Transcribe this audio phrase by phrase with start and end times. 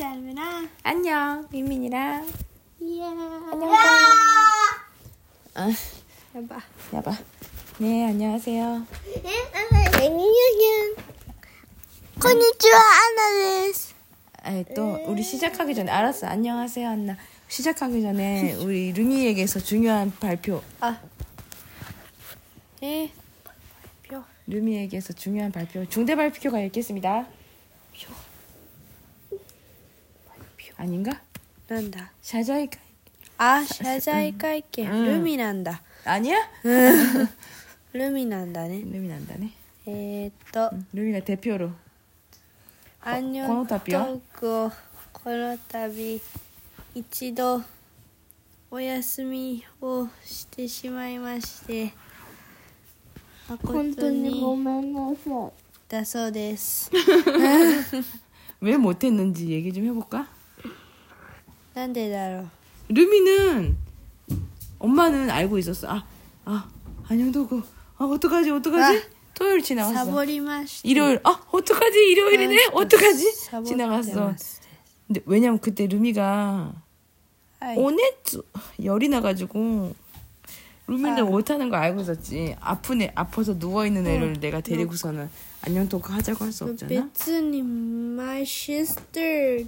[0.00, 2.26] 짤미랑 안녕 민민이랑
[2.80, 3.02] 예.
[3.04, 3.70] 안녕
[5.52, 5.70] 아
[6.34, 6.60] 해봐.
[6.94, 7.12] 야봐
[7.80, 8.86] 네 안녕하세요
[12.18, 13.92] konnichiwa 안나です.
[14.42, 20.98] 아이 또 우리 시작하기 전에 알았어 안녕하세요 안나 시작하기 전에 우리 루미에게서 중요한 발표 아.
[22.82, 23.12] 예.
[24.08, 24.24] 표.
[24.46, 27.26] 루미에게서 중요한 발표 중대 발표가 있겠습니다
[30.79, 31.21] 아닌가?
[31.67, 32.77] なんだ 샤자이카
[33.37, 34.89] あ、謝罪会見。
[34.91, 35.81] うんルミなんだ。
[36.05, 36.37] 아니야?
[37.93, 38.81] ルミなんだね。
[38.85, 39.51] 루미 난다네
[39.87, 41.71] えー、っと、 루미가 대표로
[43.01, 44.71] アンニョこのント度はークを
[45.13, 46.21] この度
[46.93, 47.61] 一度
[48.71, 51.93] お休みをしてしまいまして
[53.47, 54.41] 誠に
[55.87, 56.89] だそうです。
[58.59, 60.27] 왜 못했는지 얘기 좀 해볼까?
[61.73, 62.47] なんでだろう。
[62.89, 63.75] 루미는
[64.79, 65.87] 엄마는 알고 있었어.
[65.89, 66.03] 아,
[66.45, 66.69] 아,
[67.07, 67.61] 안녕도고.
[67.97, 68.97] 아, 어떡하지, 어떡하지?
[68.97, 69.01] 아,
[69.33, 70.11] 토요일 サ 지나갔어.
[70.11, 70.87] ボりました。
[70.89, 71.97] 일요일, 아, 어떡하지?
[72.11, 72.65] 일요일이네?
[72.67, 73.31] 아, 어떡하지?
[73.31, 74.19] サボって 지나갔어.
[74.27, 74.61] ます。
[75.07, 76.73] 근데 왜냐면 그때 루미가
[77.59, 77.77] はい。
[77.77, 78.41] 오네츠
[78.83, 79.93] 열이 나가지고
[80.87, 81.23] 루미는 아.
[81.23, 82.55] 못하는 거 알고 있었지.
[82.59, 85.29] 아픈 애, 아파서 누워있는 애를 내가 데리고서는
[85.61, 86.87] 안녕 토크 하자고 할 수 없잖아.
[86.89, 89.65] 別に my sister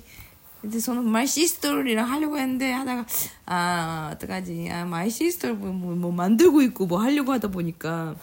[0.65, 3.07] 이제 저는 마이 시스터리랑 하려고 했는데 하다가
[3.47, 4.69] 아 어떡하지?
[4.71, 8.15] 아 마이 시스터 뭐, 뭐, 뭐 만들고 있고 뭐 하려고 하다 보니까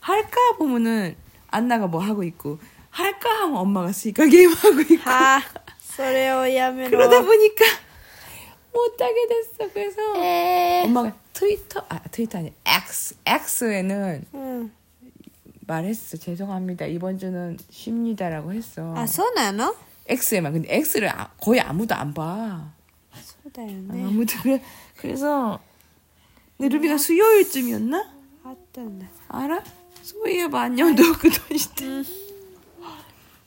[0.00, 1.16] 할까 보면은
[1.48, 2.58] 안나가 뭐 하고 있고
[2.90, 5.10] 할까 하면 엄마가 스니까 게임 하고 있고.
[5.10, 5.40] 아,
[6.90, 7.64] 그러다 보니까
[8.72, 9.72] 못하게 됐어.
[9.72, 10.82] 그래서 에...
[10.84, 14.72] 엄마가 트위터 아 트위터 아니 X X에는 음.
[15.66, 16.16] 말했어.
[16.16, 16.86] 죄송합니다.
[16.86, 18.94] 이번 주는 쉽니다라고 했어.
[18.96, 19.74] 아 소나노?
[20.08, 20.52] X에만.
[20.52, 22.72] 근데 X를 아, 거의 아무도 안 봐.
[23.42, 24.04] 소다연네.
[24.04, 24.62] 아무도 그래.
[24.96, 25.60] 그래서
[26.58, 28.12] 내 루비가 수요일쯤이었나?
[28.44, 29.06] 아따나.
[29.28, 29.62] 알아?
[30.02, 32.02] 소희의 마녀도 그돈이대.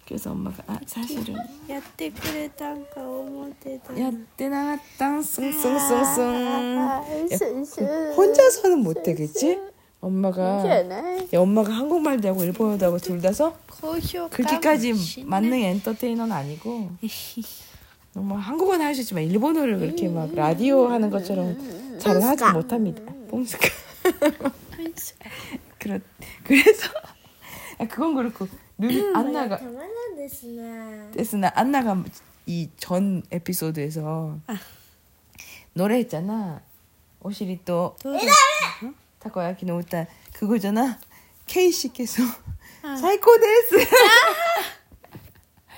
[0.07, 1.35] 그래서 엄마가 아 사실은
[1.69, 6.23] 야떼 그랬단가 어머대다 야떼 나갔당 숭숭숭숭
[8.15, 9.59] 혼자서는 못해 그치?
[9.99, 13.57] 엄마가 야, 예, 엄마가 한국말도 하고 일본어도 하고 둘 다서
[14.29, 16.91] 그렇게까지 만능 엔터테이너는 아니고
[18.13, 23.01] 너무 뭐 한국어는 할 수 있지만 일본어를 그렇게 막 라디오 하는 것처럼 잘 하지 못합니다.
[23.29, 23.67] 뽕스카.
[25.79, 25.99] 그렇
[26.43, 26.89] 그래서
[27.79, 28.47] 아, 그건 그렇고.
[29.13, 29.59] 안나가.
[31.15, 31.51] 데스나.
[31.55, 32.03] 안나가.
[32.45, 34.37] 이 전 에피소드에서
[35.73, 36.61] 노래했잖아.
[37.21, 37.95] 오시리 또
[39.16, 40.98] どうだ 타코야키 노우타 그거잖아.
[41.46, 42.22] 케이 씨께서
[42.82, 42.96] 아.
[42.96, 43.86] 사이코 데스.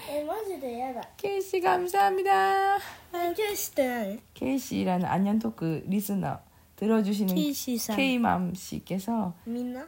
[0.08, 2.78] えマジでやだ 케이 씨 감사합니다.
[3.12, 6.38] 勉強してない 케이 씨라는 안녕 토크 리스너
[6.76, 9.86] 들어주시는 ケイシーさん 케이맘 씨께서 みんな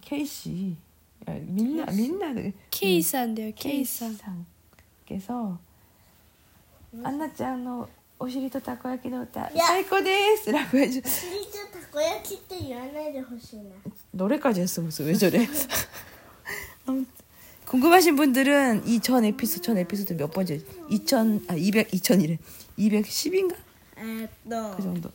[0.00, 0.76] 케이 씨
[1.28, 2.32] 야, 민나 민나
[2.70, 4.14] ケイさんだよケ 케이 イさん
[5.06, 5.58] 상께서
[7.02, 9.66] 안나짱의 오시 리 또 타코야키 노우타 야.
[9.66, 11.00] 사이코 데스라고 해줘.
[11.02, 13.70] ちりちゃんたこ焼きって言わないでほしいな
[14.12, 15.46] 노래까지 했어 무슨 왜 저래?
[16.86, 17.06] 아무튼
[17.66, 20.60] 궁금하신 분들은 이 전 에피소드 전 에피소드 몇 번째?
[20.90, 22.38] 2000 아 200 2000이래
[22.78, 23.54] 210인가
[23.98, 25.10] えーっと 그 정도.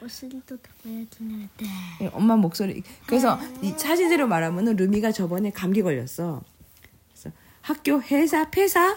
[0.00, 1.64] お尻とたこ焼きなんて
[2.02, 2.84] 예, 엄마 목소리.
[3.06, 6.42] 그래서 이 사실대로 말하면은 루미가 저번에 감기 걸렸어.
[7.12, 8.96] 그래서 학교 회사 폐사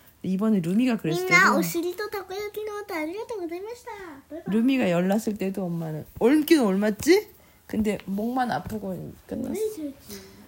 [0.22, 3.90] 근데 이번에 루미가 み 그랬을 んなお 때도 尻とたこ焼きの歌ありがとうございました
[4.30, 7.28] バイバイ 루미가 열 났을 때도 엄마는 옮긴 옮았지?
[7.66, 9.60] 근데 목만 아프고 끝났어.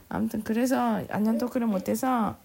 [0.09, 2.37] 아무튼 그래서 안녕 토크를 못해서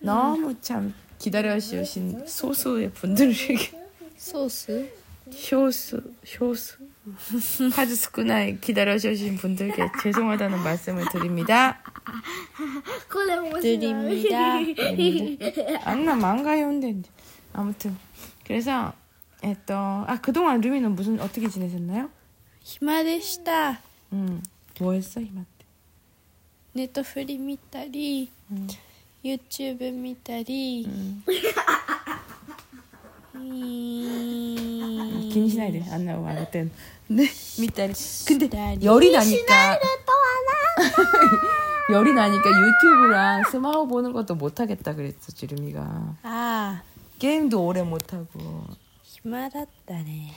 [0.00, 3.56] 너무 참 기다려주신 소수의 분들에게
[4.16, 4.90] ソース
[5.52, 6.02] 효수,
[6.40, 6.76] 효수.
[7.76, 11.81] 아주 스쿠나이 기다려주신 분들께 죄송하다는 말씀을 드립니다.
[13.61, 14.59] 드립니다.
[15.89, 16.95] 안나 망가 해온데
[17.53, 17.97] 아무튼
[18.45, 18.93] 그래서
[19.43, 22.09] 에또 아 그동안 루미는 무슨 어떻게 지내셨나요?
[22.61, 23.71] 히마데시다.
[24.13, 24.41] 음, 응.
[24.79, 25.65] 뭐 했어 히마 때?
[26.73, 28.67] 네트플리 미다리, 음.
[28.69, 28.75] 응.
[29.25, 30.85] 유튜브 미다리.
[30.87, 31.23] 음.
[33.35, 35.29] 음...
[35.29, 36.71] 아, 긴 시나이를 안 나오고 안 했던.
[37.07, 37.27] 네,
[37.59, 37.93] 미다리.
[38.25, 38.47] 근데
[38.81, 39.29] 열이 나니까.
[39.29, 41.63] 긴 시나이를 또 하나.
[41.91, 46.17] 열이 나니까 유튜브랑 스마트 보는 것도 못하겠다 그랬어 지름이가.
[46.23, 46.81] 아.
[47.19, 48.65] 게임도 오래 못하고.
[49.03, 50.33] 힘하다네.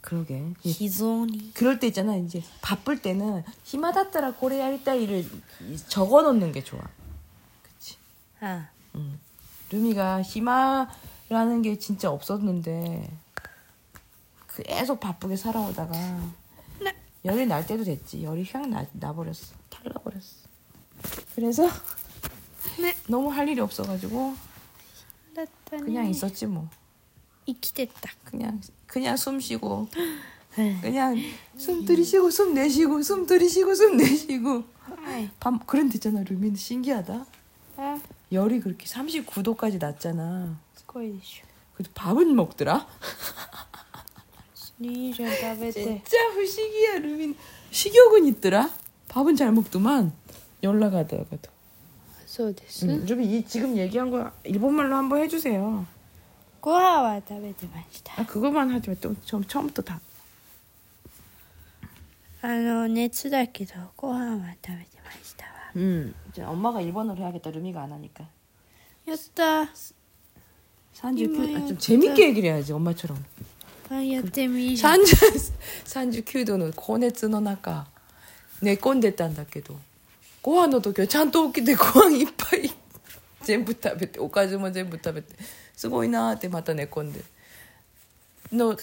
[0.00, 0.54] 그러게.
[0.60, 1.52] 기존이.
[1.54, 5.26] 그럴 때 있잖아 이제 바쁠 때는 힘하다라 고래야리따 이를
[5.88, 6.80] 적어놓는 게 좋아.
[7.62, 7.96] 그치?
[8.40, 8.68] 아.
[8.94, 9.18] 응.
[9.70, 13.10] 루미가 희마라는 게 진짜 없었는데
[14.46, 15.92] 그 계속 바쁘게 살아오다가
[17.24, 18.22] 열이 날 때도 됐지.
[18.22, 19.54] 열이 휙 나, 나버렸어.
[19.68, 20.47] 탈라버렸어.
[21.34, 21.68] 그래서
[22.80, 22.94] 네.
[23.08, 24.34] 너무 할 일이 없어가지고
[25.34, 25.46] 네.
[25.70, 26.68] 그냥 있었지 뭐.
[27.46, 28.10] 이기됐다.
[28.24, 29.88] 그냥 그냥 숨 쉬고
[30.56, 30.78] 네.
[30.80, 31.16] 그냥
[31.56, 34.64] 숨 들이쉬고 숨 내쉬고 숨 들이쉬고 숨 내쉬고
[35.06, 35.30] 네.
[35.40, 37.26] 밤 그런 데잖아 루민 신기하다.
[38.32, 40.58] 열이 그렇게 39도까지 났잖아.
[41.74, 42.86] 그래도 밥은 먹더라.
[45.72, 47.36] 진짜 후식이야 루민
[47.70, 48.70] 식욕은 있더라.
[49.08, 50.12] 밥은 잘 먹더만.
[50.63, 51.51] 연락 하다가도
[52.25, 55.85] そうです、 음, 루민 이 지금 얘기한 거 일본말로 한번 해주세요
[56.61, 59.99] ご飯は食べてました 아 그거만 하지 마또 처음, 처음부터 다
[62.41, 68.25] あの熱だけどご飯は食べてましたわ 음, 이제 엄마가 일본어로 해야겠다 루미가 안 하니까
[69.05, 69.67] やった
[70.93, 71.79] 산주 이모야, 큐, 아, 좀 진짜.
[71.79, 73.17] 재밌게 얘기를 해야지 엄마처럼
[73.89, 75.51] あやってみいいじゃん 산주
[75.85, 77.85] 산주 큐도는 고熱の中
[78.61, 79.77] 寝込んでたんだけど
[80.41, 82.71] ご飯の時はちゃんと起きてご飯いっぱい
[83.41, 85.35] 全部食べておかずも全部食べて
[85.75, 87.21] すごいなーってまた寝込んで
[88.51, 88.77] の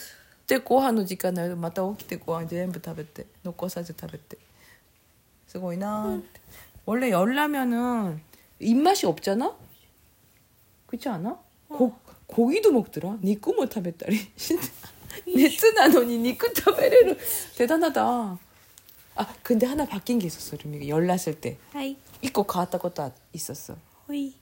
[0.47, 4.39] でご飯の時間になるとまた起きてご飯全部食べて残さず食べて
[5.47, 6.41] すごいなーって、
[6.87, 8.21] 원래 열나면은
[8.59, 9.57] 입맛이 없잖아
[10.89, 11.39] 그렇지 않아?
[11.69, 11.95] 고,
[12.27, 13.17] 고기도 먹더라.
[13.23, 14.19] 니꾸 못食べたり.
[15.27, 17.17] 熱なのに肉食べれる
[17.57, 18.39] 대단하다.
[19.16, 20.88] 아 근데 하나 바뀐 게 있었어 루미가.
[20.88, 21.58] 열 났을 때.
[21.72, 21.98] 하이.
[22.22, 23.76] 입고 가왔다 것도 있었어.
[24.08, 24.36] 호이.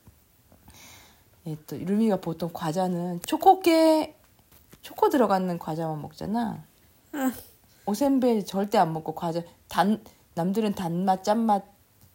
[1.46, 4.16] 예, 또 루미가 보통 과자는 초코게
[4.82, 6.64] 초코 들어가는 과자만 먹잖아.
[7.12, 7.32] 아.
[7.86, 10.02] 오센벨 절대 안 먹고 과자 단
[10.36, 11.64] 남들은 단맛 짠맛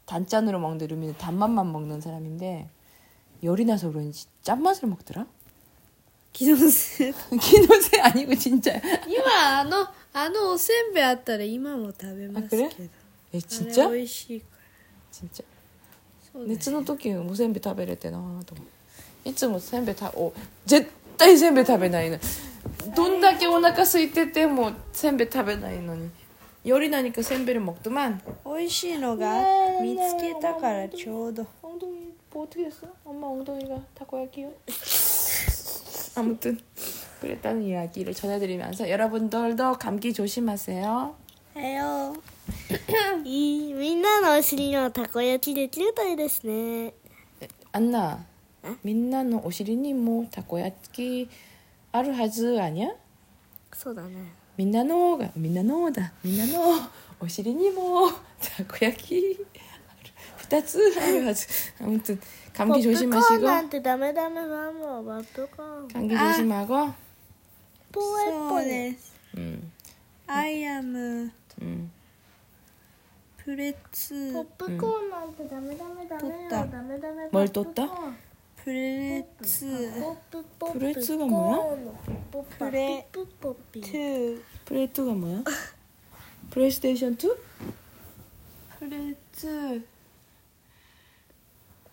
[0.06, 2.68] 단짠으로 먹는데 루미는 단맛만 먹는 사람인데
[3.42, 5.26] 열이 나서 그런지 짠맛을 먹더라?
[6.32, 8.72] 기노세 기노세 아니고 진짜.
[9.06, 12.89] 이마 너 あのおせんべいあったら今も食べますけど 아, 그래?
[13.33, 13.89] 에 あ 진짜?
[13.89, 14.57] れ美味しいから
[15.11, 15.43] 진짜.
[16.31, 20.33] そうだよ熱の時おせんべい食べれてなと思ういつもせんべいたお
[20.65, 22.19] 絶対せんべい食べないの
[22.95, 26.09] どんだけお腹空いててもせんべい食べないのに
[26.63, 29.41] より何かせんべい먹더만 美味しいのが
[29.81, 32.87] 見つけたからちょうど 엉덩이 뭐 어떻게 됐어?
[33.05, 34.51] 엄마 엉덩이가 타코야키요?
[36.15, 36.59] 아무튼
[37.21, 41.15] 그랬다는 이야기를 전해드리면서 여러분들도 감기 조심하세요
[41.55, 42.15] はよ
[43.23, 46.93] いいみんなのお尻のたこ焼きできるといいですね
[47.71, 48.25] 안나
[48.81, 51.29] 민나는 오시리니 뭐 타코야키
[51.91, 52.89] 아루 하즈 아니야?
[53.73, 56.81] そうだね 민나노가 민나노다 민나노
[57.21, 58.09] 오시리니 뭐
[58.41, 59.37] 타코야키
[60.49, 61.47] 2つあるはず
[61.81, 62.23] 아무튼 ポ
[62.53, 66.93] 감기 ップコーンな 조심하시고 んてダメダメマンモポップコーン 감기 조심하고
[67.92, 68.98] 뽀에뽀네.
[69.36, 69.72] 음.
[70.26, 71.30] 아이아무.
[71.62, 71.90] 음.
[73.38, 74.32] 브레츠.
[74.58, 75.34] 뽀뽀꼬만
[77.32, 78.16] 뭘 떴다?
[78.56, 79.92] 브레츠.
[80.72, 81.76] 브레츠가 뭐야?
[82.58, 84.42] 브레트.
[84.66, 85.44] 브레트가 뭐야?
[86.50, 87.30] 플레이스테이션 2?
[88.78, 89.82] 브레츠.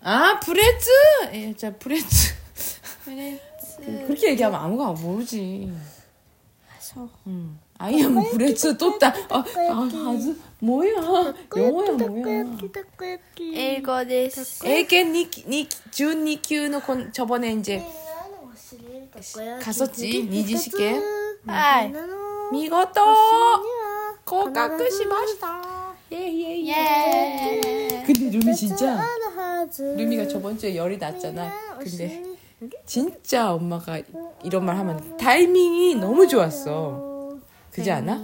[0.02, 0.90] 아 브레츠.
[1.34, 2.34] 예, 자 브레츠.
[3.06, 3.55] 브레츠.
[3.78, 5.72] 그렇게 얘기하면 아무가 모르지.
[6.68, 7.10] 그래서.
[7.28, 7.60] 응.
[7.78, 9.08] 아이야 뭐 그랬어 또따.
[9.30, 10.94] 아, 아, 아주 뭐야?
[11.58, 12.46] 영어야 뭐야?
[13.38, 14.66] 읽어냈어.
[14.66, 16.72] 에게 니니준니큐의
[17.12, 17.86] 저번에 이제
[19.62, 21.02] 갔었지 니지시게
[21.48, 21.92] 아이.
[22.52, 23.02] 미고토
[24.24, 25.62] 고가쿠시 마시다.
[26.12, 28.04] 예예예.
[28.06, 29.04] 근데 루미 진짜
[29.80, 31.52] 루미가 저번 주에 열이 났잖아.
[31.80, 32.35] 근데
[32.86, 34.00] 진짜 엄마가
[34.44, 37.36] 이런 말 하면 타이밍이 너무 좋았어.
[37.72, 38.22] 그지 않아?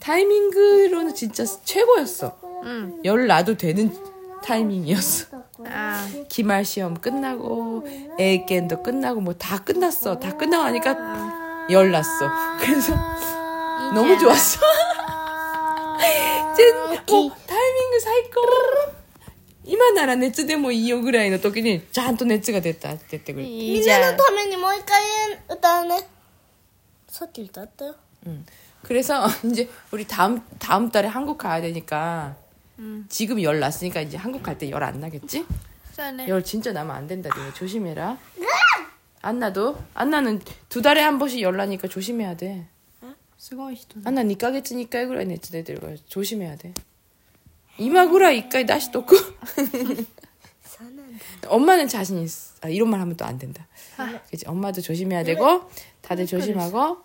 [0.00, 2.36] 타이밍으로는 진짜 최고였어.
[2.64, 3.00] 응.
[3.04, 3.94] 열 나도 되는
[4.42, 5.26] 타이밍이었어.
[5.66, 6.06] 아.
[6.28, 7.86] 기말 시험 끝나고
[8.18, 10.18] 에이겐도 끝나고 뭐 다 끝났어.
[10.18, 12.28] 다 끝나고 하니까 열 났어.
[12.60, 12.94] 그래서
[13.94, 14.60] 너무 좋았어.
[16.56, 18.44] 찐, 어, 타이밍을 살 걸.
[19.67, 24.23] 今なら熱でもいいよぐらいの時にちゃんと熱が出たって言ってくれていいじゃんみんなの。
[24.23, 26.07] ためにもう一回歌うね
[27.07, 27.95] さっき歌ったよ
[28.27, 28.45] 응.
[28.83, 32.35] 그래서 이제 우리 다음 다음 달에 한국 가야 되니까
[32.79, 33.05] 응.
[33.07, 35.45] 지금 열 났으니까 이제 한국 갈 때 열 안 나겠지?
[35.93, 37.29] そうだね 열 진짜 나면 안 된다.
[37.37, 38.17] 니네 조심해라.
[39.21, 42.67] 안나도 안나는 두 달에 한 번씩 열 나니까 조심해야 돼.
[43.37, 46.73] すごい人だ 안나 2ヶ月に1回ぐらい熱出てるから조심해야 돼.
[47.77, 49.15] 이마ぐらい1回出しとく.
[49.17, 52.53] そ うなんだ 엄마는 자신 있어.
[52.61, 53.65] 아, 이런 말 하면 또 안 된다.
[54.29, 54.45] 그치?
[54.47, 55.69] 엄마도 조심해야 되고
[56.01, 56.97] 다들 조심하고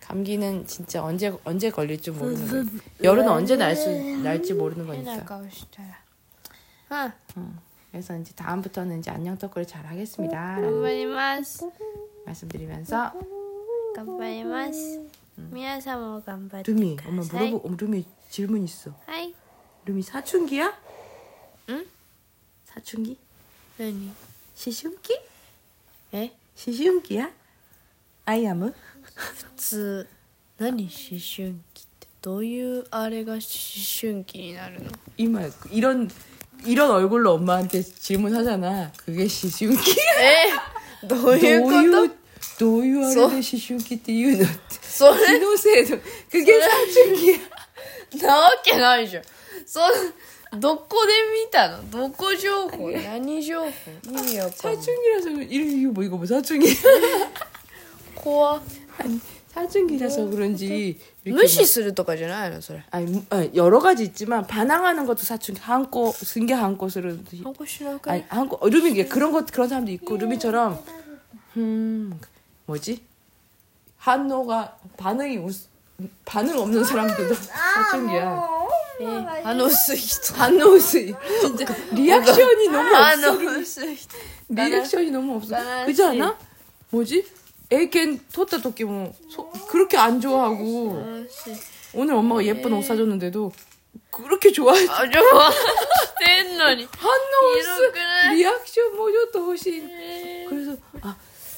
[0.00, 2.72] 감기는 진짜 언제 언제 걸릴 줄 모르는 거.
[3.02, 3.88] 열은 언제 날 수
[4.22, 5.24] 날지 모르는 変な 거니까.
[5.24, 5.82] 顔した
[6.88, 7.58] らうん
[7.92, 10.56] 그래서 이제 다음부터는 이제 안녕 덕구를 잘 하겠습니다.
[10.60, 11.64] 頑張ります
[12.26, 13.12] 말씀드리면서
[13.96, 15.00] 頑張ります
[15.52, 18.90] 皆さんも頑張って 루미 く 엄마 ださい 물어보 어, 루미 질문 있어.
[19.06, 19.33] はい
[19.84, 20.72] 루미 사춘기야?
[21.70, 21.86] 응?
[22.66, 23.16] 사춘기?
[23.78, 24.12] 何
[24.56, 25.18] 시슌기?
[26.12, 27.30] え 시슌기야?
[28.26, 28.74] 아이암은?
[29.14, 30.06] 普通
[30.58, 33.40] 何思春期ってどういうあれが思
[34.00, 36.10] 春期になるの 이마 이런
[36.66, 38.92] 이런 얼굴로 엄마한테 질문하잖아.
[38.98, 39.76] 그게 시슌기?
[41.02, 41.70] えどういうこ
[42.08, 42.14] と
[42.58, 45.98] 도유 소- 아래의 시슌기 っていうのってそれ 기노세도
[46.30, 47.38] 그게 사춘기야.
[48.22, 49.24] なわけないじゃん
[49.66, 49.80] そ
[50.58, 51.12] どこで
[51.44, 53.66] 見たのどこ情報何情報
[54.08, 56.66] 意味わかんない 사춘기라서 이거 이거 뭐 이거 뭐 사춘기?
[58.14, 58.62] 怖っ
[58.98, 66.12] 아니 사춘기라서 그런지 이렇게 無視するとかじゃないのそれ 아니, 무- 아니, 여러 가지 있지만 반항하는 것도 사춘기 한코
[66.12, 70.78] 승계 한코스를 反抗しなくな 아니 い 한코 어, 루미 이게 그런 것 그런 사람도 있고 루미처럼
[71.56, 72.20] 음
[72.66, 73.02] 뭐지
[73.98, 75.68] 한노가 반응이 us,
[76.24, 78.53] 반응 없는 사람들도 사춘기야
[79.00, 79.06] え
[79.44, 84.08] あの薄い人 반노스 진짜 리액션이 너무 あ 없어 の薄い人
[84.50, 86.38] 리액션이 너무 없어 나는 그지 않아?
[86.90, 87.24] 뭐지
[87.70, 91.54] 애견 텄다 토끼 뭐 소- 그렇게 안 좋아하고 薄い
[91.94, 93.52] 오늘 엄마가 예쁜 옷 사줬는데도
[94.10, 95.56] 그렇게 좋아해 あじゃあし
[96.18, 100.23] てんのに 한노스 이렇게 리액션 뭐죠 훨씬 그래서 아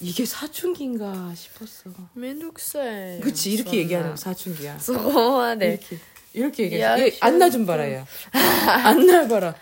[0.01, 5.99] 이게 사춘기인가 싶었어 めんどくさい 그치 이렇게 얘기하는 거 사춘기야 そこまで 이렇게
[6.35, 9.55] 이렇게 얘기해 리액션 안나 좀 봐라 야 안나 봐라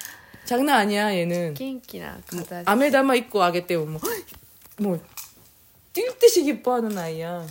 [0.47, 3.99] 장난 아니야 얘는 元気な形 아메다마 입고 아기 때문에
[4.79, 4.99] 뭐,
[5.93, 7.47] 뛸 듯이 기뻐하는 아이야.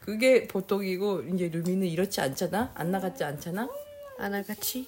[0.00, 2.72] 그게 보통이고 이제 루미는 이렇지 않잖아.
[2.74, 3.68] 안 나갔지 않잖아.
[4.18, 4.84] あながち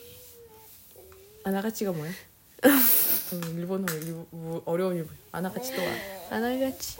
[1.44, 2.10] 아나가치가 뭐야?
[3.33, 5.87] 음, 일본어 일부, 어려운 일본 아나같이 또와
[6.29, 6.97] 아나같이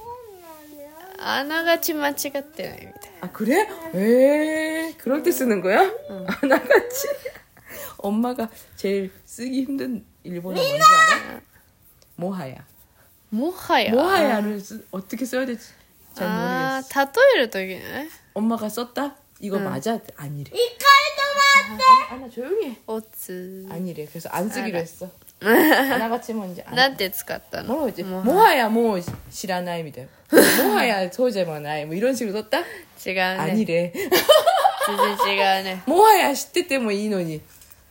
[1.19, 3.01] 아나같이 마치갔대입니다.
[3.21, 3.67] 아 그래?
[3.95, 5.81] 에 그럴 때 쓰는 거야?
[6.09, 6.25] 응.
[6.41, 7.07] 아나같이
[7.97, 11.41] 엄마가 제일 쓰기 힘든 일본어 뭔지 알아?
[12.15, 12.65] 모하야.
[13.29, 13.91] 모하야.
[13.91, 15.69] 모하야를 쓰, 어떻게 써야 될지
[16.13, 16.89] 잘 모르겠어.
[16.89, 18.09] 다떠이를 되게.
[18.33, 19.15] 엄마가 썼다?
[19.39, 19.63] 이거 응.
[19.65, 19.99] 맞아?
[20.15, 20.49] 아니래.
[20.51, 22.13] 이깔도 맞다.
[22.13, 22.77] 아, 나 조용히 해.
[22.85, 23.65] 어찌.
[23.69, 24.05] 아니래.
[24.05, 24.79] 그래서 안 쓰기로 알아.
[24.79, 25.09] 했어.
[25.42, 26.74] 하나같이 뭔지 안.
[26.74, 28.02] なんて使ったの 뭐지?
[28.02, 28.98] もは 모하야 뭐
[29.30, 30.02] 시라나이 미다.
[30.64, 32.58] 모하야 소재만나이 뭐 이런 식으로 썼다?
[33.06, 33.92] 違うね 아니래.
[33.92, 37.40] 全然違うね 모하야 知っててもいいのに.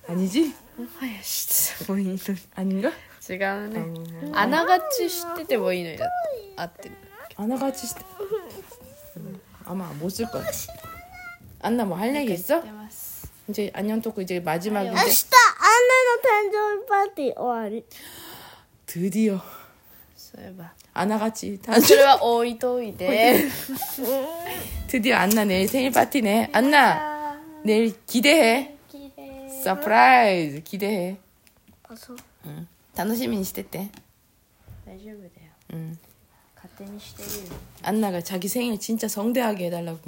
[0.09, 0.53] 아니지?
[0.77, 2.19] もはや知っててもいいのに
[2.55, 2.91] 아닌가?
[3.29, 6.05] 違うねあながち知っててもいいのにだ
[6.55, 6.95] 合ってる
[7.35, 8.05] 하나같이 知って.
[9.17, 10.43] 음, 아마 못 쓸 거야.
[11.61, 12.61] 안나 뭐 할 얘기 있어?
[12.61, 14.97] 出ます 이제 안녕 토크 이제 마지막인데
[15.81, 17.83] 明日アンナの誕生日パーティー終わり
[18.85, 19.39] 드디어
[20.15, 23.43] そういえば 아나같이 そ 단체 れは置いといて
[24.87, 26.49] 드디어 안나 내일 생일 파티네.
[26.53, 28.75] 안나 내일 기대해.
[29.63, 31.17] 서프라이즈 기대해.
[31.89, 32.67] あそう 응.
[32.95, 33.89] 楽しみにしてて.
[34.85, 35.31] 大丈夫だよ
[35.73, 35.97] 응.
[36.55, 39.99] 勝手にしてるよ 안나가 자기 생일 진짜 성대하게 해달라고.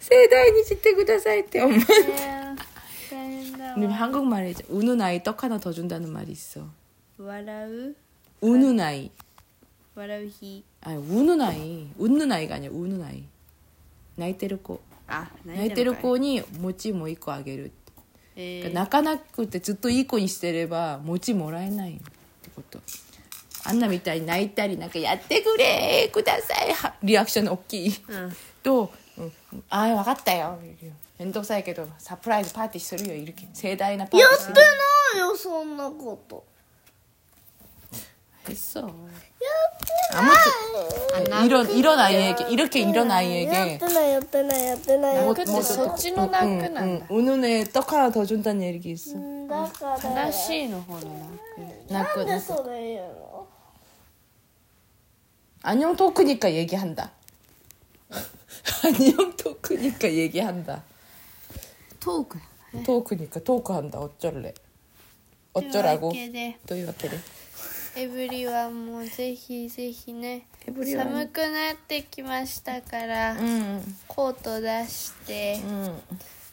[0.00, 1.76] 세다이니 지때 구다사이 때 엄마.
[3.70, 6.68] 大変だ 근데 한국말에 이제 우는 아이 떡 하나 더 준다는 말이 있어.
[7.18, 7.94] 笑う
[8.40, 9.10] 우는 아이.
[9.94, 11.88] 笑う日 아니 우는 아이.
[11.98, 12.70] 웃는 아이가 아니야.
[12.70, 13.24] 우는 아이.
[14.16, 17.72] 泣いてる子.あ泣いてる子に餅もう一個あげる。
[18.36, 21.96] え 그러니까 泣かなくてずっといい子にしてれば餅もらえないっ
[22.42, 22.78] てこと
[23.64, 29.32] あんなみたいに泣いたりなんかやってくれくださいはリアクション大きいー、うんと「うん、
[29.70, 30.58] ああ分かったよ」
[31.20, 34.70] めんどくさいけどサプライズパーティーするよいるけ盛大なパーティーするやっ
[35.12, 36.44] てないよそんなこと
[38.48, 47.92] 했어 やってない 아무튼 이런 이런 아이에게 이렇게 이런 や 아이에게 ってないやってないやってないやもって泣くってそっちの泣くなんだ 응, 응, 우는 애떡
[47.92, 51.08] 하나 더 준다는 얘기 있어 んだから悲しいの方の泣
[51.88, 53.46] く 泣くなんで 泣く それ言うの
[55.62, 57.10] 안녕 토크니까 얘기한다
[58.84, 60.82] 안녕 토크니까 얘기한다.
[62.00, 62.38] トーク
[62.84, 63.98] 토크니까 토크한다.
[64.00, 64.52] 어쩔래?
[65.54, 66.12] というわ 어쩌라고?
[66.12, 67.18] けで 또 이렇게 돼.
[67.96, 76.02] エブリはもうぜひぜひねエブリワン寒くなってきましたから、 응, コート出して、 응.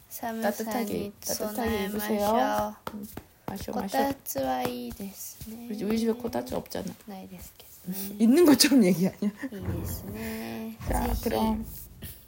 [0.08, 3.98] 寒 따 さ 뜻하게 に 따뜻하게 備えましょ 입으세요 う 마셔 こ 마셔.
[3.98, 6.86] たつはいいですね 우리, 우리 집에 코다츠 없잖아.
[7.06, 9.12] ないですけどね 있는 것처럼 얘기 아니야?
[9.20, 11.66] いいですね 자, ぜひ 그럼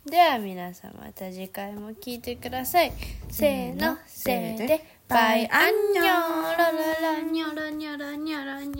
[0.03, 2.91] では皆さんまた次回も聞いてください。
[3.29, 6.09] せーのせーでバイアンニョロ
[6.57, 8.69] ロロニョロニョロニョロニョ